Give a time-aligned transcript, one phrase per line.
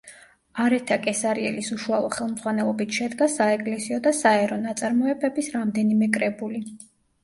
[0.61, 6.69] არეთა კესარიელის უშუალო ხელმძღვანელობით შედგა საეკლესიო და საერო ნაწარმოებების რამდენიმე კრებული.